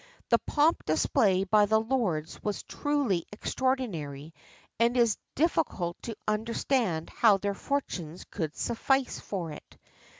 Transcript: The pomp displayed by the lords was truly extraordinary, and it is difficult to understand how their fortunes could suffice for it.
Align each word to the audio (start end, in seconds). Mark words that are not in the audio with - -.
The 0.29 0.39
pomp 0.39 0.83
displayed 0.87 1.51
by 1.51 1.67
the 1.67 1.79
lords 1.79 2.41
was 2.41 2.63
truly 2.63 3.27
extraordinary, 3.31 4.33
and 4.79 4.97
it 4.97 4.99
is 4.99 5.19
difficult 5.35 6.01
to 6.01 6.15
understand 6.27 7.11
how 7.11 7.37
their 7.37 7.53
fortunes 7.53 8.23
could 8.23 8.55
suffice 8.57 9.19
for 9.19 9.51
it. 9.51 9.77